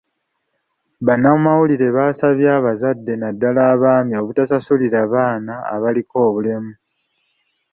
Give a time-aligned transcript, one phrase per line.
[1.05, 6.73] Bannamawulire basabye abazadde naddala abaami obutasuulirira baana abaliko bulemu.